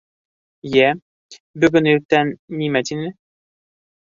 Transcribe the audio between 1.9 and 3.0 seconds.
иртән нимә